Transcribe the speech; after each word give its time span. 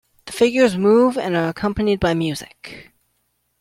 The 0.25 0.31
figures 0.31 0.75
move 0.75 1.15
and 1.15 1.35
are 1.35 1.49
accompanied 1.49 1.99
by 1.99 2.15
music. 2.15 2.91